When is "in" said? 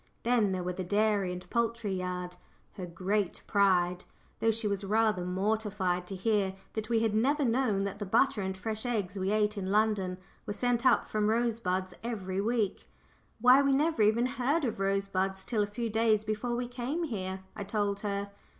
9.59-9.69